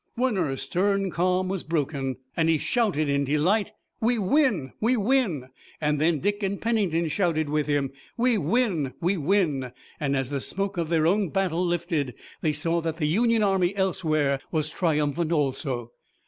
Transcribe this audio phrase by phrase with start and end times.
[0.17, 4.73] Warner's stern calm was broken, and he shouted in delight "We win!
[4.81, 8.95] We win!" Then Dick and Pennington shouted with him: "We win!
[8.99, 13.05] We win!" and as the smoke of their own battle lifted they saw that the
[13.05, 15.91] Union army elsewhere was triumphant also.